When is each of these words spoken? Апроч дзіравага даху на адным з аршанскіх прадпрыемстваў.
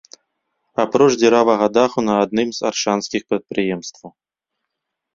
Апроч 0.83 1.09
дзіравага 1.21 1.65
даху 1.77 1.99
на 2.09 2.15
адным 2.23 2.49
з 2.63 2.67
аршанскіх 2.73 3.21
прадпрыемстваў. 3.31 4.11